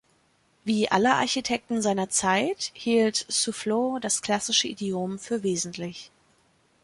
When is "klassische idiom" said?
4.23-5.19